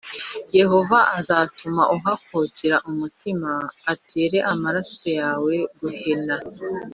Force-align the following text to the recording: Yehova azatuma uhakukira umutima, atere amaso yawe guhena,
Yehova 0.59 0.99
azatuma 1.19 1.83
uhakukira 1.95 2.77
umutima, 2.89 3.51
atere 3.93 4.37
amaso 4.53 5.05
yawe 5.19 5.53
guhena, 5.79 6.35